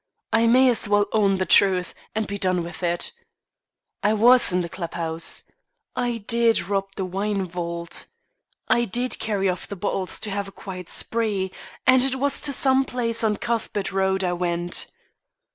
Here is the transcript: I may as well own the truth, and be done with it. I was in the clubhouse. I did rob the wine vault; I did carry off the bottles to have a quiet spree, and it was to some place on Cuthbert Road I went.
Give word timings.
I 0.33 0.47
may 0.47 0.67
as 0.67 0.89
well 0.89 1.05
own 1.11 1.37
the 1.37 1.45
truth, 1.45 1.93
and 2.15 2.25
be 2.25 2.39
done 2.39 2.63
with 2.63 2.81
it. 2.81 3.11
I 4.01 4.13
was 4.15 4.51
in 4.51 4.61
the 4.61 4.67
clubhouse. 4.67 5.43
I 5.95 6.23
did 6.25 6.61
rob 6.67 6.87
the 6.95 7.05
wine 7.05 7.45
vault; 7.45 8.07
I 8.67 8.85
did 8.85 9.19
carry 9.19 9.47
off 9.47 9.67
the 9.67 9.75
bottles 9.75 10.19
to 10.21 10.31
have 10.31 10.47
a 10.47 10.51
quiet 10.51 10.89
spree, 10.89 11.51
and 11.85 12.01
it 12.03 12.15
was 12.15 12.41
to 12.41 12.51
some 12.51 12.83
place 12.83 13.23
on 13.23 13.37
Cuthbert 13.37 13.91
Road 13.91 14.23
I 14.23 14.33
went. 14.33 14.87